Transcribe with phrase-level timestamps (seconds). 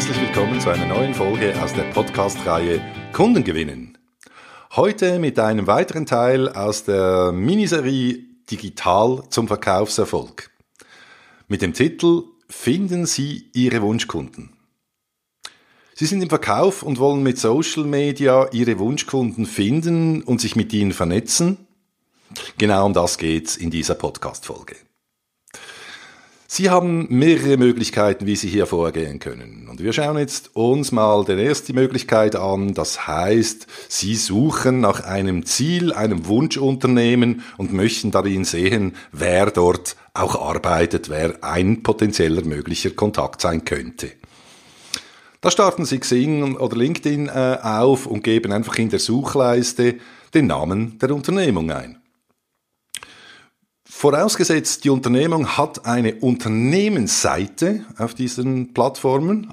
[0.00, 2.80] herzlich willkommen zu einer neuen Folge aus der Podcast-Reihe
[3.12, 3.98] Kunden gewinnen.
[4.74, 10.50] Heute mit einem weiteren Teil aus der Miniserie Digital zum Verkaufserfolg.
[11.48, 14.54] Mit dem Titel Finden Sie Ihre Wunschkunden.
[15.94, 20.72] Sie sind im Verkauf und wollen mit Social Media Ihre Wunschkunden finden und sich mit
[20.72, 21.66] ihnen vernetzen.
[22.56, 24.76] Genau um das geht's in dieser Podcast-Folge.
[26.52, 29.68] Sie haben mehrere Möglichkeiten, wie Sie hier vorgehen können.
[29.70, 32.74] Und wir schauen jetzt uns mal die erste Möglichkeit an.
[32.74, 39.94] Das heißt, Sie suchen nach einem Ziel, einem Wunschunternehmen und möchten darin sehen, wer dort
[40.12, 44.10] auch arbeitet, wer ein potenzieller möglicher Kontakt sein könnte.
[45.40, 49.98] Da starten Sie Xing oder LinkedIn äh, auf und geben einfach in der Suchleiste
[50.34, 51.99] den Namen der Unternehmung ein.
[54.00, 59.52] Vorausgesetzt, die Unternehmung hat eine Unternehmensseite auf diesen Plattformen,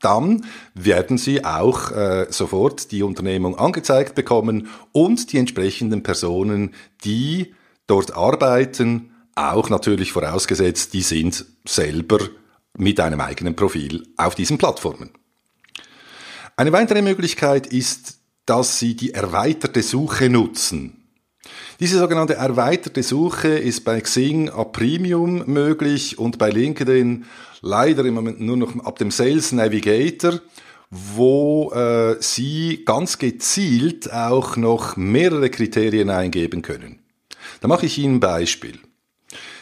[0.00, 7.54] dann werden Sie auch äh, sofort die Unternehmung angezeigt bekommen und die entsprechenden Personen, die
[7.86, 12.18] dort arbeiten, auch natürlich vorausgesetzt, die sind selber
[12.76, 15.10] mit einem eigenen Profil auf diesen Plattformen.
[16.56, 21.03] Eine weitere Möglichkeit ist, dass Sie die erweiterte Suche nutzen.
[21.80, 27.24] Diese sogenannte erweiterte Suche ist bei Xing ab Premium möglich und bei LinkedIn
[27.62, 30.40] leider im Moment nur noch ab dem Sales Navigator,
[30.90, 37.00] wo äh, Sie ganz gezielt auch noch mehrere Kriterien eingeben können.
[37.60, 38.78] Da mache ich Ihnen ein Beispiel.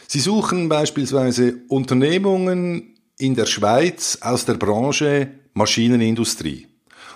[0.07, 6.67] Sie suchen beispielsweise Unternehmungen in der Schweiz aus der Branche Maschinenindustrie.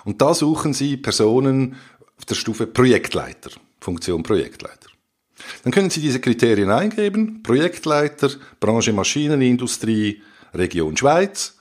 [0.04, 1.76] Und da suchen Sie Personen
[2.16, 3.50] auf der Stufe Projektleiter.
[3.88, 4.90] Funktion Projektleiter.
[5.62, 8.28] Dann können Sie diese Kriterien eingeben, Projektleiter,
[8.60, 10.20] Branche Maschinenindustrie,
[10.52, 11.56] Region Schweiz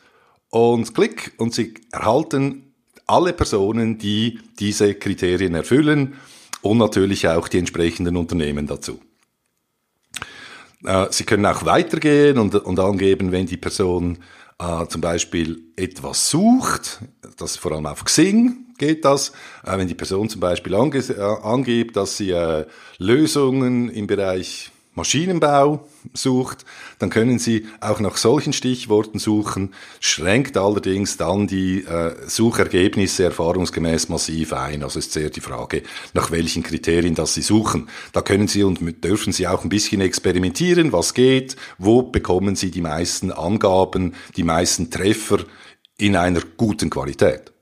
[0.50, 2.74] und Klick und Sie erhalten
[3.06, 6.16] alle Personen, die diese Kriterien erfüllen
[6.62, 9.00] und natürlich auch die entsprechenden Unternehmen dazu.
[10.84, 14.18] Äh, Sie können auch weitergehen und, und angeben, wenn die Person
[14.60, 17.00] äh, zum Beispiel etwas sucht,
[17.38, 19.32] das vor allem auf Xing geht das,
[19.66, 22.66] äh, wenn die Person zum Beispiel ange äh, angibt, dass sie äh,
[22.98, 26.66] Lösungen im Bereich Maschinenbau sucht,
[26.98, 34.10] dann können Sie auch nach solchen Stichworten suchen, schränkt allerdings dann die äh, Suchergebnisse erfahrungsgemäß
[34.10, 34.82] massiv ein.
[34.82, 35.84] Also ist sehr die Frage,
[36.14, 37.90] nach welchen Kriterien das Sie suchen.
[38.12, 42.72] Da können Sie und dürfen Sie auch ein bisschen experimentieren, was geht, wo bekommen Sie
[42.72, 45.40] die meisten Angaben, die meisten Treffer
[46.00, 47.54] in einer guten Qualität.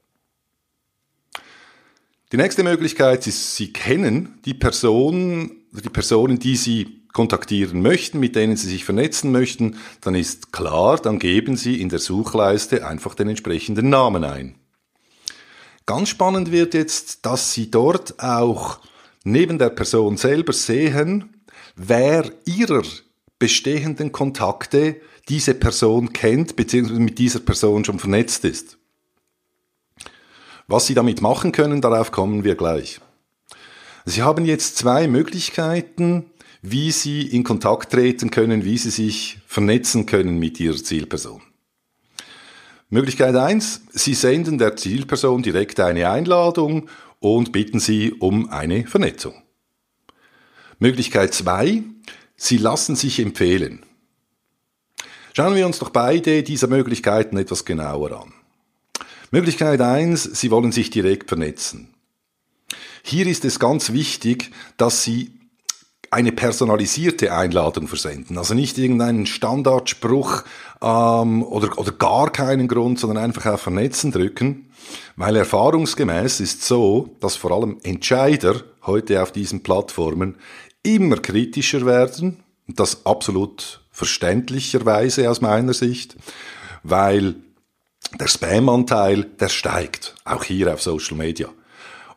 [2.36, 8.36] Die nächste Möglichkeit ist, Sie kennen die Person, die Personen, die Sie kontaktieren möchten, mit
[8.36, 13.16] denen Sie sich vernetzen möchten, dann ist klar, dann geben Sie in der Suchleiste einfach
[13.16, 14.56] den entsprechenden Namen ein.
[15.86, 18.80] Ganz spannend wird jetzt, dass Sie dort auch
[19.24, 21.38] neben der Person selber sehen,
[21.78, 22.84] wer Ihrer
[23.40, 24.98] bestehenden Kontakte
[25.30, 28.78] diese Person kennt, beziehungsweise mit dieser Person schon vernetzt ist.
[30.68, 33.00] Was Sie damit machen können, darauf kommen wir gleich.
[34.06, 36.26] Sie haben jetzt zwei Möglichkeiten,
[36.62, 41.42] wie Sie in Kontakt treten können, wie Sie sich vernetzen können mit Ihrer Zielperson.
[42.90, 46.90] Möglichkeit eins: Sie senden der Zielperson direkt eine Einladung
[47.20, 49.36] und bitten Sie um eine Vernetzung.
[50.80, 51.84] Möglichkeit zwei:
[52.36, 53.84] Sie lassen sich empfehlen.
[55.34, 58.34] Schauen wir uns doch beide dieser Möglichkeiten etwas genauer an.
[59.32, 61.94] Möglichkeit eins: Sie wollen sich direkt vernetzen.
[63.04, 65.32] Hier ist es ganz wichtig, dass Sie
[66.12, 68.38] eine personalisierte Einladung versenden.
[68.38, 70.44] Also nicht irgendeinen Standardspruch
[70.82, 74.70] ähm, oder, oder gar keinen Grund, sondern einfach auf Vernetzen drücken.
[75.16, 80.36] Weil erfahrungsgemäß ist so, dass vor allem Entscheider heute auf diesen Plattformen
[80.84, 82.44] immer kritischer werden.
[82.68, 86.16] Und das absolut verständlicherweise aus meiner Sicht,
[86.84, 87.36] weil
[88.20, 91.50] der Spam-Anteil, der steigt, auch hier auf Social Media.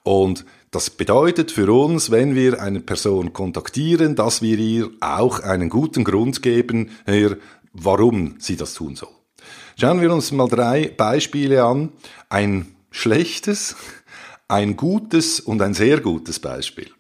[0.03, 5.71] Und das bedeutet für uns, wenn wir eine Person kontaktieren, dass wir ihr auch einen
[5.71, 6.91] guten Grund geben,
[7.73, 9.09] warum sie das tun soll.
[9.81, 11.93] Schauen wir uns mal drei Beispiele an.
[12.29, 13.77] Ein schlechtes,
[14.49, 16.91] ein gutes und ein sehr gutes Beispiel.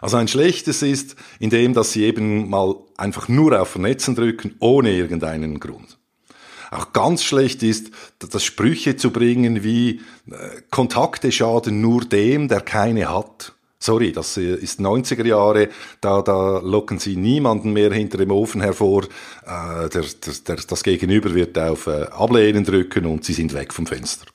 [0.00, 4.92] Also ein schlechtes ist, indem dass sie eben mal einfach nur auf Vernetzen drücken, ohne
[4.92, 5.98] irgendeinen Grund.
[6.74, 12.62] Auch ganz schlecht ist, das Sprüche zu bringen wie äh, Kontakte schaden nur dem, der
[12.62, 13.54] keine hat.
[13.78, 15.68] Sorry, das äh, ist 90er Jahre,
[16.00, 19.04] da, da locken sie niemanden mehr hinter dem Ofen hervor.
[19.46, 20.04] Äh, der,
[20.48, 24.26] der, das Gegenüber wird auf äh, Ablehnen drücken und sie sind weg vom Fenster.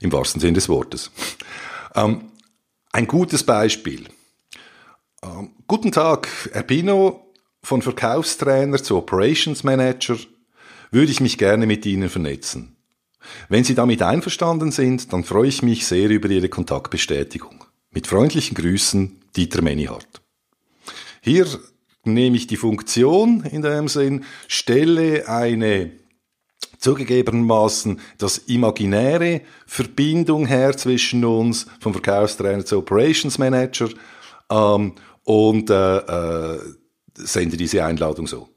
[0.00, 1.10] Im wahrsten Sinn des Wortes.
[1.94, 2.22] Ähm,
[2.90, 4.06] ein gutes Beispiel.
[5.22, 10.16] Ähm, guten Tag, Herr Pino, von Verkaufstrainer zu Operations Manager
[10.90, 12.76] würde ich mich gerne mit Ihnen vernetzen.
[13.48, 17.64] Wenn Sie damit einverstanden sind, dann freue ich mich sehr über Ihre Kontaktbestätigung.
[17.90, 20.22] Mit freundlichen Grüßen, Dieter Menihardt.
[21.20, 21.46] Hier
[22.04, 25.92] nehme ich die Funktion in dem Sinn, stelle eine
[26.78, 33.88] zugegebenermaßen das imaginäre Verbindung her zwischen uns vom Verkaufstrainer zu Operations Manager
[34.50, 34.94] ähm,
[35.24, 36.60] und äh, äh,
[37.14, 38.48] sende diese Einladung so.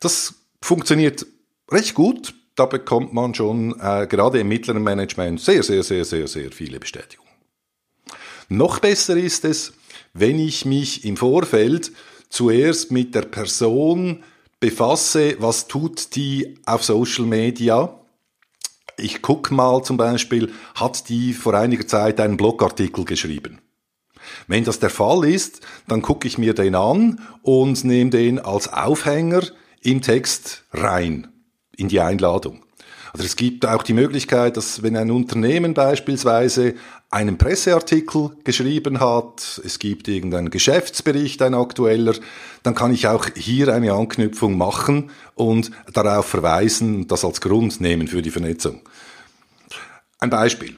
[0.00, 1.26] Das funktioniert
[1.70, 2.34] recht gut.
[2.54, 6.80] Da bekommt man schon äh, gerade im mittleren Management sehr, sehr, sehr, sehr, sehr viele
[6.80, 7.30] Bestätigungen.
[8.48, 9.74] Noch besser ist es,
[10.14, 11.92] wenn ich mich im Vorfeld
[12.30, 14.22] zuerst mit der Person
[14.60, 18.00] befasse, was tut die auf Social Media.
[18.96, 23.60] Ich gucke mal zum Beispiel, hat die vor einiger Zeit einen Blogartikel geschrieben.
[24.46, 28.72] Wenn das der Fall ist, dann gucke ich mir den an und nehme den als
[28.72, 29.42] Aufhänger
[29.82, 31.28] im Text rein,
[31.76, 32.62] in die Einladung.
[33.12, 36.74] Also es gibt auch die Möglichkeit, dass wenn ein Unternehmen beispielsweise
[37.08, 42.14] einen Presseartikel geschrieben hat, es gibt irgendeinen Geschäftsbericht, ein aktueller,
[42.62, 48.08] dann kann ich auch hier eine Anknüpfung machen und darauf verweisen, das als Grund nehmen
[48.08, 48.82] für die Vernetzung.
[50.18, 50.76] Ein Beispiel.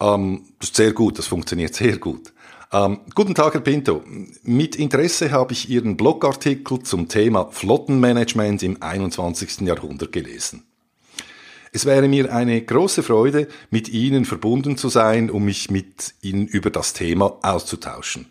[0.00, 2.32] Ähm, das ist sehr gut, das funktioniert sehr gut.
[2.74, 4.02] Ähm, guten Tag, Herr Pinto.
[4.42, 9.60] Mit Interesse habe ich Ihren Blogartikel zum Thema Flottenmanagement im 21.
[9.60, 10.64] Jahrhundert gelesen.
[11.70, 16.48] Es wäre mir eine große Freude, mit Ihnen verbunden zu sein, um mich mit Ihnen
[16.48, 18.26] über das Thema auszutauschen.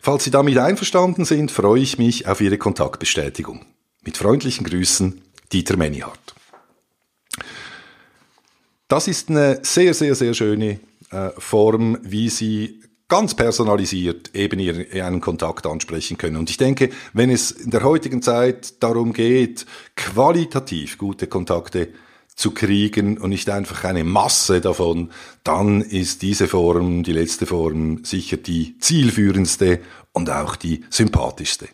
[0.00, 3.66] Falls Sie damit einverstanden sind, freue ich mich auf Ihre Kontaktbestätigung.
[4.02, 5.20] Mit freundlichen Grüßen,
[5.52, 6.34] Dieter Menihardt.
[8.88, 10.80] Das ist eine sehr, sehr, sehr schöne
[11.10, 16.36] äh, Form, wie Sie ganz personalisiert eben ihren Kontakt ansprechen können.
[16.36, 21.88] Und ich denke, wenn es in der heutigen Zeit darum geht, qualitativ gute Kontakte
[22.34, 25.10] zu kriegen und nicht einfach eine Masse davon,
[25.42, 29.80] dann ist diese Form, die letzte Form, sicher die zielführendste
[30.12, 31.68] und auch die sympathischste.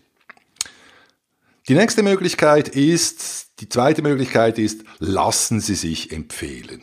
[1.69, 6.83] Die nächste Möglichkeit ist, die zweite Möglichkeit ist, lassen Sie sich empfehlen.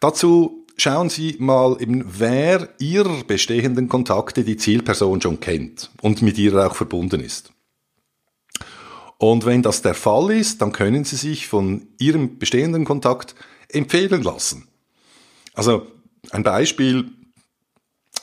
[0.00, 6.38] Dazu schauen Sie mal eben, wer Ihrer bestehenden Kontakte die Zielperson schon kennt und mit
[6.38, 7.52] ihr auch verbunden ist.
[9.18, 13.34] Und wenn das der Fall ist, dann können Sie sich von Ihrem bestehenden Kontakt
[13.68, 14.66] empfehlen lassen.
[15.54, 15.86] Also
[16.30, 17.12] ein Beispiel,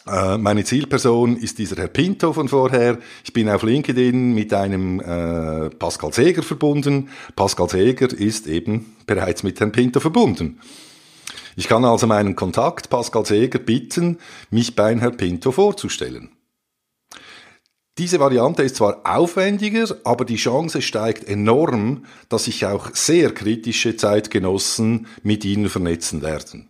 [0.07, 2.98] äh, meine Zielperson ist dieser Herr Pinto von vorher.
[3.24, 7.10] Ich bin auf LinkedIn mit einem äh, Pascal Seger verbunden.
[7.36, 10.60] Pascal Seger ist eben bereits mit Herrn Pinto verbunden.
[11.59, 14.19] Ich kann also meinen Kontakt Pascal Seger bitten,
[14.50, 16.29] mich bei Herrn Pinto vorzustellen.
[17.97, 23.97] Diese Variante ist zwar aufwendiger, aber die Chance steigt enorm, dass sich auch sehr kritische
[23.97, 26.69] Zeitgenossen mit ihnen vernetzen werden.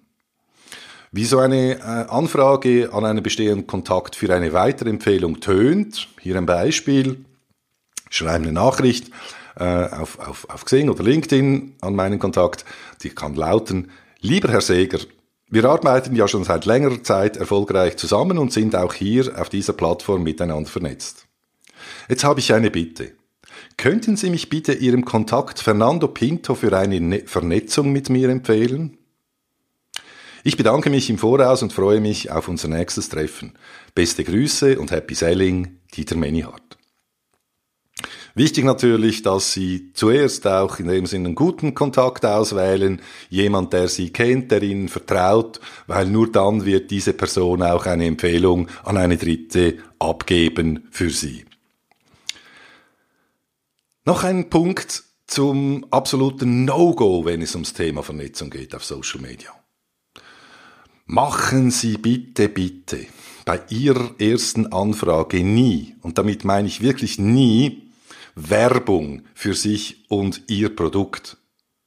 [1.12, 6.36] Wie so eine äh, Anfrage an einen bestehenden Kontakt für eine weitere Empfehlung tönt, hier
[6.36, 7.25] ein Beispiel,
[8.10, 9.12] schreibe eine Nachricht
[9.55, 12.65] äh, auf, auf, auf Xing oder LinkedIn an meinen Kontakt,
[13.03, 13.91] die kann lauten,
[14.22, 15.00] lieber Herr Seger,
[15.50, 19.74] wir arbeiten ja schon seit längerer Zeit erfolgreich zusammen und sind auch hier auf dieser
[19.74, 21.26] Plattform miteinander vernetzt.
[22.08, 23.14] Jetzt habe ich eine Bitte.
[23.78, 28.98] Könnten Sie mich bitte Ihrem Kontakt Fernando Pinto für eine ne Vernetzung mit mir empfehlen?
[30.44, 33.54] Ich bedanke mich im Voraus und freue mich auf unser nächstes Treffen.
[33.96, 36.78] Beste Grüße und Happy Selling, Dieter Menihardt.
[38.39, 43.89] Wichtig natürlich, dass Sie zuerst auch in dem Sinne einen guten Kontakt auswählen, jemand, der
[43.89, 48.96] Sie kennt, der Ihnen vertraut, weil nur dann wird diese Person auch eine Empfehlung an
[48.96, 51.43] eine Dritte abgeben für Sie.
[54.05, 59.50] Noch ein Punkt zum absoluten No-Go, wenn es ums Thema Vernetzung geht auf Social Media.
[61.08, 63.05] Machen Sie bitte, bitte
[63.43, 67.88] bei Ihrer ersten Anfrage nie, und damit meine ich wirklich nie,
[68.48, 71.38] Werbung für sich und ihr Produkt.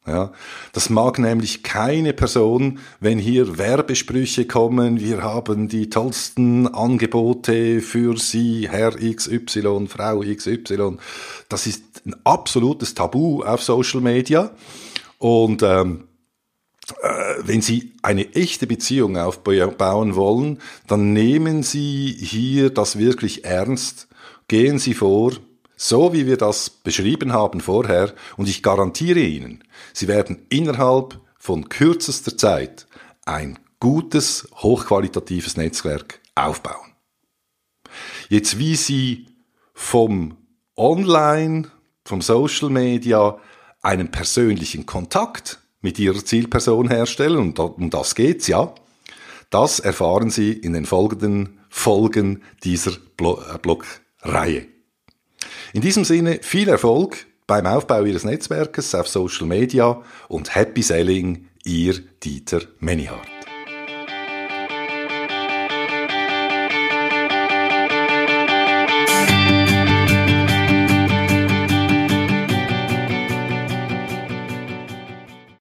[0.04, 0.32] Ja,
[0.72, 8.16] das mag nämlich keine Person, wenn hier Werbesprüche kommen, wir haben die tollsten Angebote für
[8.16, 10.96] Sie, Herr XY, Frau XY.
[11.48, 14.50] Das ist ein absolutes Tabu auf Social Media.
[15.18, 16.08] Und ähm,
[17.00, 24.08] äh, wenn Sie eine echte Beziehung aufbauen wollen, dann nehmen Sie hier das wirklich ernst.
[24.48, 25.30] Gehen Sie vor,
[25.82, 31.68] so wie wir das beschrieben haben vorher, und ich garantiere Ihnen, Sie werden innerhalb von
[31.68, 32.86] kürzester Zeit
[33.24, 36.92] ein gutes, hochqualitatives Netzwerk aufbauen.
[38.28, 39.26] Jetzt, wie Sie
[39.74, 40.36] vom
[40.76, 41.68] Online,
[42.04, 43.38] vom Social Media
[43.82, 48.72] einen persönlichen Kontakt mit Ihrer Zielperson herstellen, und um das geht's ja,
[49.50, 54.71] das erfahren Sie in den folgenden Folgen dieser äh, Blogreihe.
[55.74, 61.48] In diesem Sinne viel Erfolg beim Aufbau Ihres Netzwerkes auf Social Media und Happy Selling,
[61.64, 63.41] Ihr Dieter Menihardt.